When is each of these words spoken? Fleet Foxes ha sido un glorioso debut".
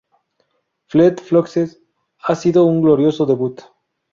Fleet 0.87 1.17
Foxes 1.27 1.79
ha 2.23 2.33
sido 2.33 2.63
un 2.65 2.81
glorioso 2.81 3.27
debut". 3.27 3.61